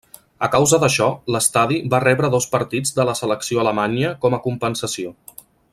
[0.45, 5.15] A causa d'això, l'estadi va rebre dos partits de la selecció alemanya com a compensació.